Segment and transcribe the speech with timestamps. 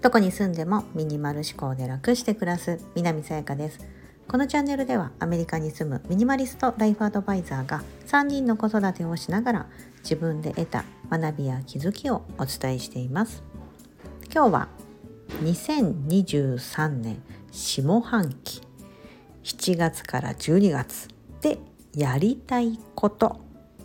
[0.00, 3.78] どこに住んでもミニマル思考で楽して暮らす南さやかです。
[4.26, 9.66] このチャンネルではアメリカに住むミニマリストライフアドバイザーが3人の子育てをしながら
[10.02, 13.42] 自分で得た学びや気づきをお伝えしています。
[14.32, 14.68] 今日は
[15.42, 18.62] 2023年下半期
[19.42, 21.08] 7月から12月
[21.40, 21.58] で
[21.94, 23.40] やりたいこと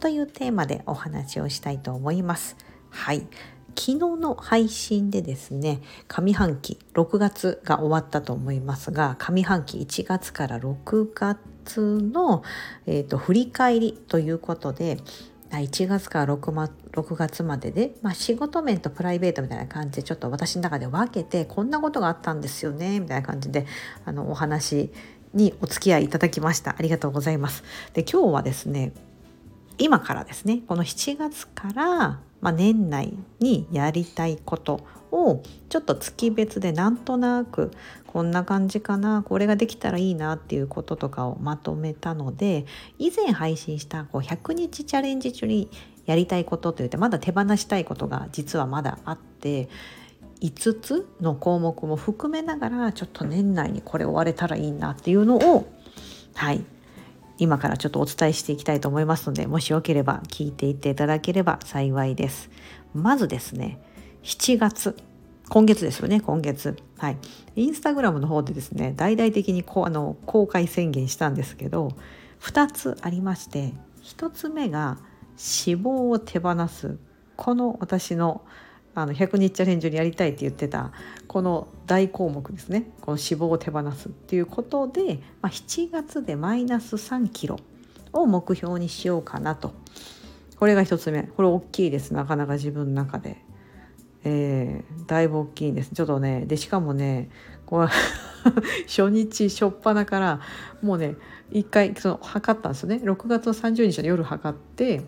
[0.06, 2.58] というテーマでお話をしたいと思います。
[2.92, 3.28] はい。
[3.76, 12.44] 昨日の配信でですね上半期6月が終わったと思いますが上半期1月から6月の、
[12.86, 15.00] えーと、振り返りということで
[15.50, 23.66] 1月から 6, ま6月までで、まあ、仕事面とプライベートみたいな感じでちょっと私の中で分けてこんなことがあったんですよねみたいな感じで
[24.06, 24.92] あのお話
[25.34, 26.76] にお付き合いいただきました。
[26.78, 27.64] ありがとうございます。
[27.94, 28.94] で今日はですね
[29.78, 37.72] 今からですねこの7月からまあ、年内にやりたいことをちょっと月別でなんとなく
[38.06, 42.68] こんな感じかなこれができたらいいなっていうこととかをまとめたので
[43.00, 45.72] 以前配信したこう100日チャレンジ中に
[46.06, 49.68] やりたいことといってまだ手放したいことが実はまだあって
[50.42, 55.68] 5つの項目も含めながらちょっと年内にこれ終われたらいいなっていうのを
[56.36, 56.64] はい
[57.38, 62.50] 今からちょっとお伝えしていきたいと思いますのでもしよければ聞いていっていただければ幸いです。
[62.94, 63.80] まずですね
[64.24, 64.96] 7月
[65.50, 66.78] 今月ですよね今月。
[66.98, 67.18] はい。
[67.56, 71.90] インスタグラムの方でですね大々的にこうあの公開宣言したんですけど
[72.42, 74.98] 2つありまして1つ目が
[75.34, 76.98] 脂肪を手放す
[77.36, 78.46] この私の
[78.96, 80.92] あの100日チャレンジにやりたいって言ってた
[81.28, 82.90] この大項目ですね。
[83.02, 87.60] この脂肪を手放すっていうことで、まあ、7月でマイナス3キロ
[88.14, 89.74] を目標にしようかなと。
[90.58, 91.24] これが1つ目。
[91.24, 92.14] これ大きいです。
[92.14, 93.46] なかなか自分の中で。
[94.24, 95.92] えー、だいぶ大きいんです。
[95.94, 97.30] ちょっとねでしかもね
[97.66, 97.88] こう
[98.88, 100.40] 初日初っ端から
[100.82, 101.16] もうね
[101.52, 103.02] 一回その測ったんですよね。
[103.04, 105.02] 6月の30日の夜測って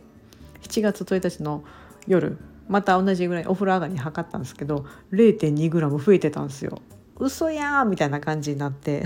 [0.62, 1.64] 7月1日の
[2.08, 2.38] 夜
[2.68, 6.82] また同じぐらいお風呂上がりに測ったんですけど 0.2g 増えてたんですよ。
[7.20, 9.04] 嘘やんみたいな感じになって。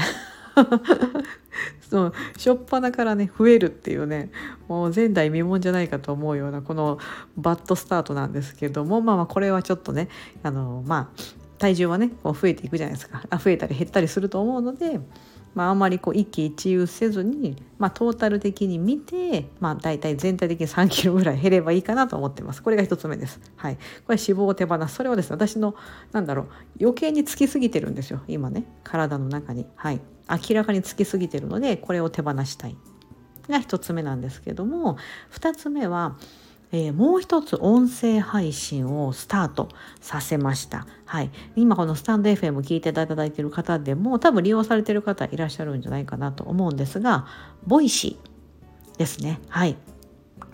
[1.90, 4.32] その初っ端からね増えるっていうね。
[4.68, 7.00] もう前代未聞じゃないかと思うようなこの
[7.38, 10.08] バッドスタートなんですけどもまあまあこれはちょっとね
[10.44, 11.22] あのまあ
[11.58, 13.24] 体重はねこう増えていくじゃないですか。
[13.30, 15.00] あ増えたり減ったりすると思うので
[15.54, 22.64] まあ、あんまりこう一喜一憂せずに、まあ、トータル的に見て、まあ、大体全体的に3キロぐらい減ればいいかなと思ってます。
[22.64, 23.40] これが1つ目です。
[23.58, 23.82] はい、こ
[24.14, 24.96] れ脂肪を手放す。
[24.96, 25.76] それはですね、私の、
[26.12, 26.48] なんだろう、
[26.80, 29.66] 余計につきすぎてるんですよ、今ね、体の中に。
[29.76, 30.02] はい。
[30.30, 32.78] 明らかにつきすぎてるので、これを手放したい。
[33.50, 34.98] が1つ目なんですけども、
[35.32, 36.18] 2つ目は、
[36.72, 40.88] えー、もう一つ音声配信をスタートさせました。
[41.06, 47.28] はい、今このスタンド FM 聞いていただいている方でも多分利用されている方いらっしゃるんじゃないかなと思うんですが、
[47.66, 49.40] ボイシーですね。
[49.50, 49.76] はい。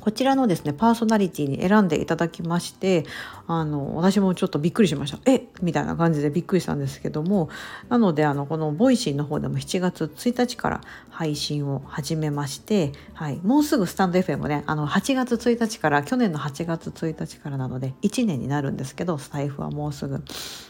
[0.08, 3.06] こちらのですねパーソナリティに選んでいただきまして
[3.46, 5.20] あの私もちょっとびっくりしました。
[5.30, 7.50] えみたいな感じでびっくりしたんですけども
[7.90, 20.24] なのであのこのボイシーの方でも7月1日から配信を始めまして、はい、もうすぐスタンド FM ねあの8月1日から去年の8月1日からなので1年になるんですけどスタイフはもうすぐ、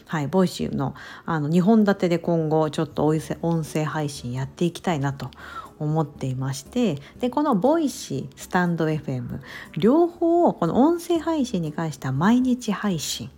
[0.06, 5.30] はい、ボイシーのあの2本立てで今後ちょっと音声配信やっていきたいなと
[5.78, 9.40] 思っていましてでこのボイシースタンド FM
[9.76, 13.30] 両方をこの音声配信に関しては毎日配信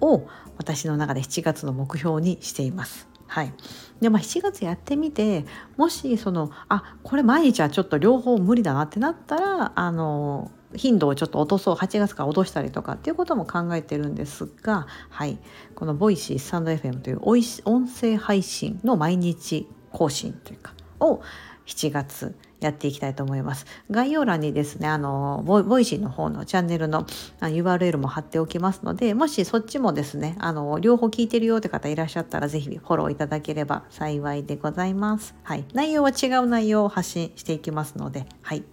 [0.00, 3.08] を私の中で7月の目標にしています。
[3.26, 3.52] はい、
[4.00, 5.44] でまあ7月やってみて
[5.76, 15.38] もしそのあこれ毎日はちょっと両方無理だなってなったらあの頻度をちょっと落とそう8月から落としたりとかっていうことも考えてるんですが、はい、
[15.74, 21.22] このボイシースタンド FM という音声配信の毎日更新というかを
[21.66, 23.66] 7月やっていきたいと思います。
[23.90, 27.04] 概要欄にですね、あの、ボイシーの方のチャンネルの
[27.40, 35.34] URL も貼っておきますので、もしそっちもですね、あの、両方聞いてるよって方いらっしゃったら、ぜひフォローいただければ幸いでございます。
[35.42, 35.64] はい。
[35.74, 38.64] 内容は違う内容を発信していきますので、はい。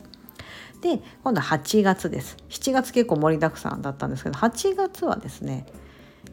[0.82, 2.38] で、今度は8月です。
[2.50, 5.66] 7月結構盛りだくさんだったんですけど、8月はですね、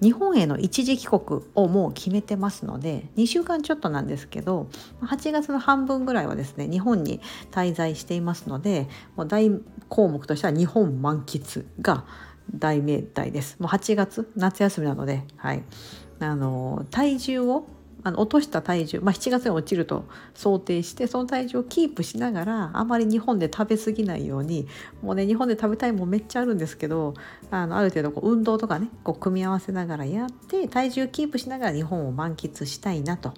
[0.02, 4.68] 日本への一時帰国をもう決めてますので2週間ちょっとなんですけど
[5.00, 7.20] 8月の半分ぐらいはですね日本に
[7.52, 9.50] 滞在していますのでもう大
[9.88, 12.04] 項目としては日本満喫が
[12.52, 13.56] 大命題です。
[13.60, 15.62] もう8月夏休みなので、はい、
[16.18, 17.66] あの体重を
[18.04, 20.04] あの落とした体重、まあ、7月に落ちると
[20.34, 24.66] 想定してその体重をキープしながらあまり日本で食べ過ぎないように
[25.02, 27.14] もうね日本で食べたいもんめっちゃあるんですけど
[27.50, 33.32] あのある程度こう運動とかねこう組み合わせながらやって体重キープしながら日本を満喫したいなと。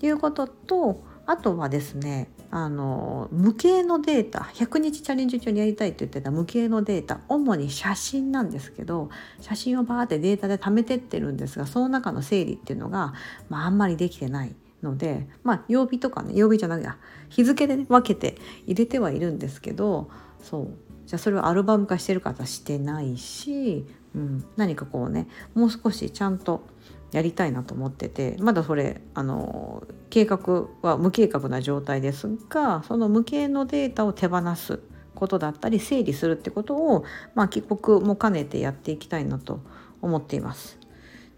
[0.00, 9.10] いうこととあとはですねあの無形のデータ100日チャレンジ中にやりたいって言ってた無形のデータ主に写真なんですけど
[9.40, 13.12] 写真をバーってデータで貯めてってるんですがその中の整理っていうのが、
[13.50, 16.88] まあ、あんまりできてないのでまあ曜日とかね曜日じゃなくて
[17.28, 20.10] 日付で、ね、分けて入れてはいるんですけど
[20.42, 20.68] そう。
[21.08, 26.66] じゃあそれをアルバム化してる方はしてないし、うん、何かこうねもう少しちゃんと
[27.12, 34.80] やりたいなと思っててまだそれあの計画は無計画な状態ですがその無形のデータを手放す
[35.14, 39.60] ことだったり整理するってことを、まあ、帰国も兼ねてやっていきたいなと
[40.00, 40.78] 思っています。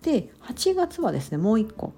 [0.03, 1.93] で8月はですねもう一個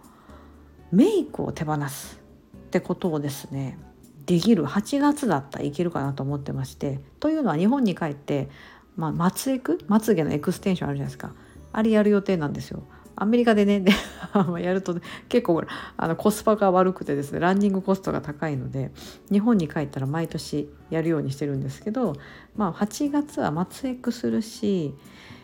[0.90, 2.20] メイクを手放す
[2.56, 3.78] ってことをですね
[4.26, 8.48] できる8月だったらいけるかなと思ってましてというのは日本に帰って、
[8.96, 11.32] まあ、まつエクまつげのエクステンションあるじゃないですか
[11.72, 12.82] あれやる予定なんですよ。
[13.16, 13.84] アメリカでね
[14.60, 14.96] やると、
[15.28, 15.62] 結構
[15.96, 18.90] あのコスパが悪くてですねランニングコストが高いので
[19.30, 22.14] 日本に帰ったら毎年やるようにしてるんですけど、
[22.56, 24.94] まあ、8月は松エクするし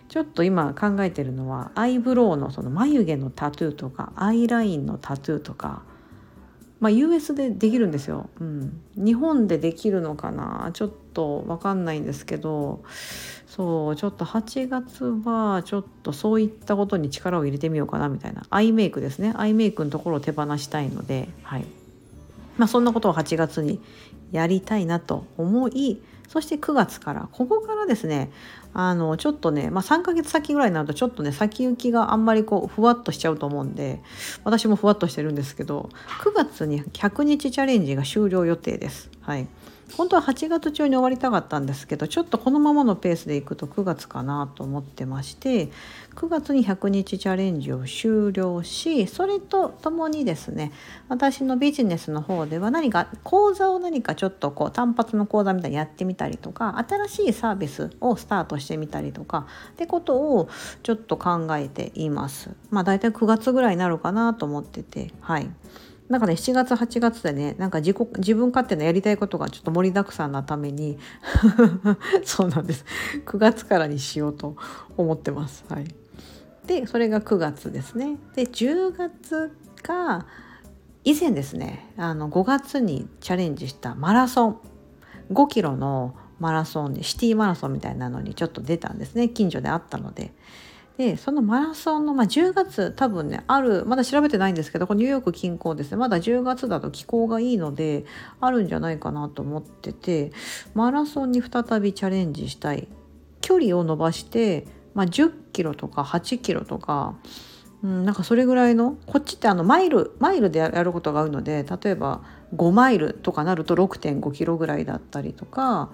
[0.08, 5.82] ちょっと今考えてるのはアイブロウのその眉毛のタトゥーとかアイラインのタトゥーとか、
[6.80, 10.70] まあ、US でできるんですよ、うん、日本でできるのかな？
[10.74, 12.82] ちょっと分かんないんですけど。
[13.46, 18.44] そうちょっと8月はちょっとそういったことに力を入れてみようかなみたいな。
[18.50, 19.32] アイメイクですね。
[19.36, 21.28] アイメイクのところを手放したいので。
[21.42, 21.64] はい。
[22.56, 23.80] まあそんなことを8月に
[24.30, 28.30] やりたいなと思いそして9月からここからですね
[28.74, 34.00] あのちょっとね、まあ、3ヶ月先ぐらいになるとちょっとね先行きがあんまりこうふわっとしちゃうと思うんで
[34.44, 35.88] 私もふわっとしてるんですけど
[36.22, 39.10] 9月に100日チャレンジが終了予定です。
[39.20, 39.48] はい
[39.96, 45.70] 本当は8月中に終わりたかったんですけどちょっとこのままのペースでいくと9月かなと思ってまして
[46.14, 50.72] 9月に100日チャレンジを終了しそれとともにですね
[51.08, 60.48] 私のビジネスの方では何か講座を何かちょっとこう単発の講座みたいにやってみたりとか新しいサービスをスタートしてみたりとかってことを
[60.82, 62.50] ちょっと考えています。
[62.70, 65.50] まあ大体9月ぐらいになるかなと思っててはい。
[66.08, 70.98] なんかね7月8月でねなんか自己自分勝手なやりたいことがちょっと盛りだくさんなために
[72.24, 72.84] そうなんです
[73.26, 74.56] 9月からにしようと
[74.96, 75.64] 思ってます。
[75.68, 75.86] はい、
[76.66, 78.16] でそれが9月ですね。
[78.34, 79.52] で10月
[79.82, 80.26] が
[81.04, 84.58] 以前ですねあの5月にチャレンジしたマラソン
[85.30, 90.32] 5キロのマラソンでシティマラソンみたいなのにちょっと出たんですね近所であったので。
[90.98, 95.96] でそのマラソンの、まあ、10月多分ねあるまだ調べてないんですけどこニューヨーク近郊ですね。
[95.96, 98.04] まだ10月だと気候がいいので
[98.40, 100.32] あるんじゃないかなと思ってて
[100.74, 102.88] マラソンに再びチャレンジしたい。
[103.40, 107.14] 距離を伸ばして、まあ、10キロとか8キロとか、
[107.82, 112.22] うん、なんかそれぐらいのこっちってあのマイルマイルでやることが多いので例えば
[112.56, 115.92] 5マイルとかなると6.5キロぐらいだったりとか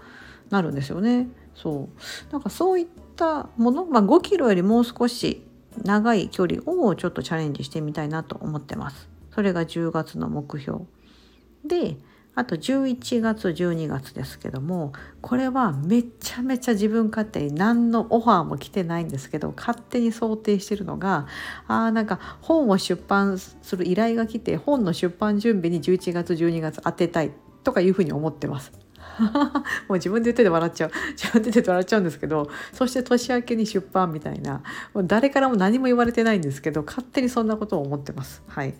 [0.50, 1.28] なるんですよね。
[1.54, 1.88] そ
[2.30, 2.32] う。
[2.32, 2.86] なんかそういっ
[3.16, 5.42] たもの、まあ、5キロよりもう少し
[5.82, 9.08] 長い距離をちょっとチャレンジしてみたいなと思ってます。
[9.34, 10.80] それが10月の目標。
[11.64, 11.96] で、
[12.36, 21.28] あと11月12月ですけどもこれはめちゃめちゃ自分勝手に何のオファーも来てないんですけど勝手に想定してるのが
[21.68, 27.30] あなんか本を出版する依頼が来て本の出版準備に11月12月当てたい
[27.62, 28.72] とかいうふうに思ってます。
[29.88, 30.90] もう自分で言ってて笑っちゃう。
[31.16, 34.62] 自分で言ってて笑っちゃうんですけどそして年明けに出版みたいな。
[34.92, 38.42] もう誰からも何も言われてないんですけど勝手にそんなことを思ってます。
[38.46, 38.74] はい。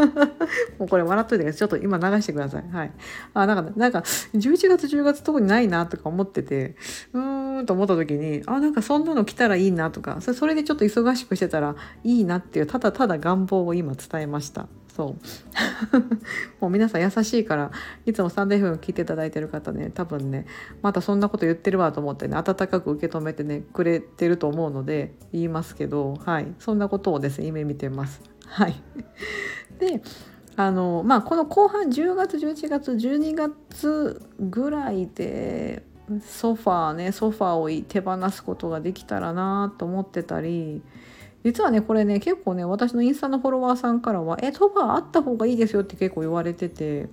[0.78, 2.64] もうこれ笑っといてちょっと今流してください。
[2.70, 2.92] はい。
[3.34, 6.76] あなんかなんか11月10月特にないなとか思ってて
[7.12, 14.68] うーんと思った時にあなんかそんなの来たらいいなとかそれでちょっと忙しくしてたらいいなっていうただただ願望を今伝えました。
[15.00, 15.16] そう。
[16.60, 17.70] もう皆さん優しいから
[18.04, 20.44] いつもサンデーフ聞いていただいてる方ね多分ね
[20.82, 26.54] またそんなこと言ってるわと思ってね温かく受け止めてねくれてると思うので言いますけどはい。
[26.58, 28.20] そんなことをですね夢見てます。
[28.44, 28.74] はい。
[29.80, 30.02] で
[30.56, 35.82] あのまあこの後半10月11月12月ぐらいで
[36.22, 40.82] ソファーねソファーを手放すことができたらなと思ってたり
[41.44, 47.08] 実はねこれね結構ね私のインスタのフォロワーさんからは「えソファーあった方がいいですよ」って結構言われてて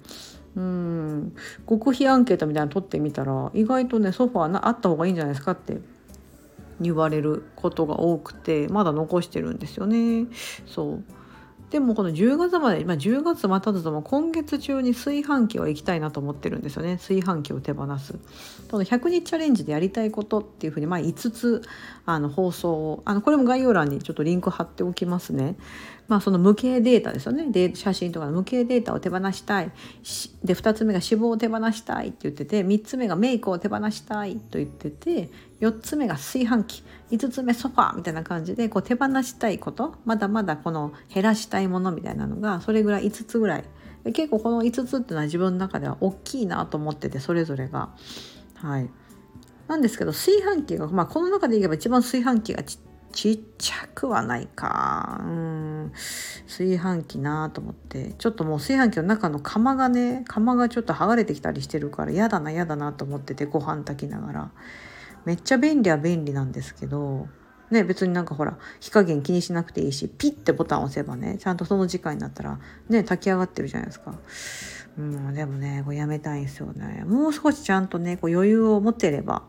[0.55, 1.33] うん
[1.67, 5.77] 極秘アンケートみたいなの取ってみたら意外とねソファーなあった方がいいんじゃないですかって
[6.81, 10.27] 言われることが多くてまだ残してるんですよね。
[10.65, 11.03] そう
[11.69, 18.13] でもこの10月まで、まあ、10月待たずとも今月中に炊飯器を行きたいなと思ってるんですよね炊飯器を手放す。
[18.71, 21.61] この100日チャレンジでやりたいことっていうふうに、まあ、5つ
[22.05, 25.55] あの放送をあのこれも概要欄にちょっとリンク貼っておきますね。
[26.07, 29.71] まあ、その無形データですよねで写真とかの無形データを手放したい
[30.43, 35.29] で2つ目が脂肪を手放したいって言ってて3つ目がメイクを手放したいと言ってて
[35.59, 36.83] 4つ目が炊飯器。
[37.11, 39.95] 5つ目ソファーみたいな感じでこう手放したいこと。
[40.05, 43.63] まだまだこの減らしたいものみたいなのがそれぐらい5つぐらい。
[44.05, 47.89] 結構この5つっていうのは自分の中では大きいなと思っててそれぞれが。
[48.55, 48.89] はい。
[49.67, 52.79] なんですけど炊飯器が、まあ、この中で言えば一番炊飯器がち
[53.11, 55.21] ちっちゃくはないか。
[55.21, 55.91] うん。
[56.45, 58.13] 炊飯器なと思って。
[58.17, 64.51] ちょっともう炊飯器の中の釜がね釜がちょっと剥がれてきたりしてるから嫌だな嫌だなと思っててご飯炊きながら。
[65.27, 67.27] めっちゃ便利は便利なんですけど
[67.69, 74.15] ね、別になんかほら火加減気にしなくていいしピッてボタン押せばねちゃんとその時間になったらね炊き上がってるじゃないですか。
[74.97, 77.03] うん、でもねこれやめたいんですよね。
[77.05, 79.43] もう少しちゃんとねこう余裕を持ってれば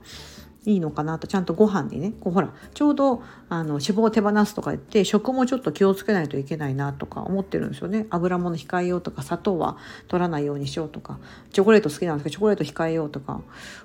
[0.64, 2.12] いいのかなとちゃんとご飯にね。
[2.20, 8.06] こうほらちょうどあの脂肪を手放すとか言って食もちょっと気をつけないといけないなとか思ってるんですよね。
[8.10, 9.76] 油物控えようとか砂糖は
[10.08, 11.18] 取らないようにしようとか。
[11.52, 13.40] チョコレート好きなんですけどチョコレート控えようとか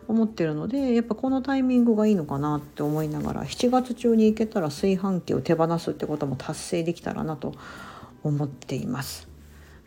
[0.08, 7.53] 思ってるのでやっぱこのタイミングがいいのかなって思いながら7月中に行けたら炊飯器を手放すってことも達成できたらなと
[8.24, 9.32] 思っています。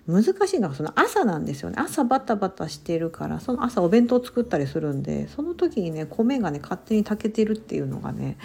[0.08, 1.76] 難しいのがその朝なんですよね。
[1.78, 8.38] 朝バタバタしてるからその朝お弁当作ったりするんでその時にね米がね勝手に炊けてるっていうのがね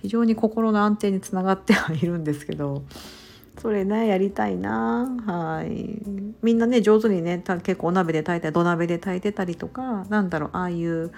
[0.00, 2.84] 非常に心の安定につながってはいるんですけど
[3.60, 5.08] それねやりたいな。
[5.26, 6.00] はい。
[6.42, 11.10] みんなね上手にね結構お鍋で炊いたり土鍋で炊いてたりとかなんだろうああいう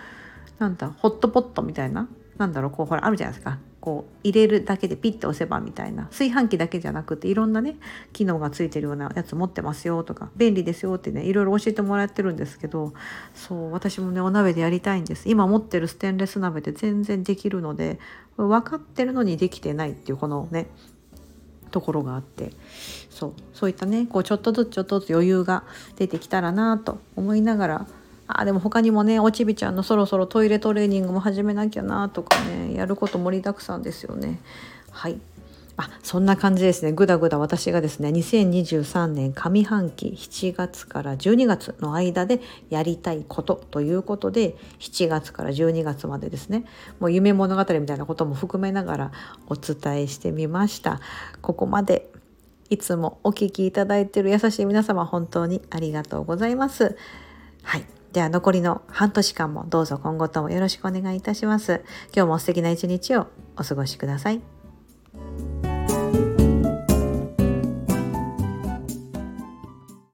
[0.59, 3.59] なんだホットポットみたいななんだろうこうほらあるじゃないですか。
[3.81, 7.77] こう入れるだけでピッて押せばみたいな炊飯器だけじゃなくていろんなね
[8.13, 12.93] 機能がついてるようなやつ持ってますよとか便利ですよってねいろいろ教えてもらってるんですけど
[13.35, 15.29] そう私もねお鍋でやりたいんです。
[15.29, 17.99] 今持ってるステンレス鍋で全然できるので
[18.37, 20.67] 分かってるのにできてないっていうこのね
[21.71, 22.51] ところがあって
[23.09, 25.65] そうそういったねこうちょっとずつちょっとずつ余裕が
[25.97, 27.87] 出てきたらなと思いながら
[28.39, 34.41] あでも他にもねおちびちゃんのそろそろトイレトレーニングも始めなきゃなとかねやること盛りだくさんですよね。
[34.91, 35.19] はい。
[35.77, 36.93] あそんな感じですね。
[36.93, 46.67] ぐだぐだ私がですね2023年上半期7月から12月の間でやりたいことということで7月から12月までですね
[46.99, 49.13] もう夢物語みたいなことも含めながら
[49.49, 51.01] お伝えしてみました。
[51.41, 52.11] ここまで
[52.69, 56.97] いつもお聞きいただいている優しい皆様本当にありがとうございます。
[57.63, 58.00] はい。
[58.13, 61.83] では残りの半年間もどうぞ今後ともよろしくお願いいたします。
[62.15, 64.60] 今日も素敵な一日をお過ごしください。